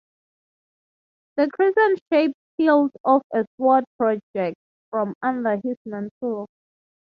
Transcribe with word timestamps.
The 1.37 1.47
crescent-shaped 1.53 2.33
hilt 2.57 2.91
of 3.05 3.21
a 3.31 3.45
sword 3.55 3.85
projects 3.99 4.59
from 4.89 5.13
under 5.21 5.57
his 5.57 5.77
mantle. 5.85 6.47